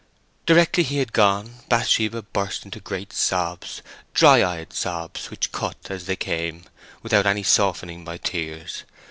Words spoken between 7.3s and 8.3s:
softening by